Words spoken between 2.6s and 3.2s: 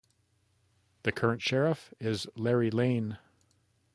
Lane.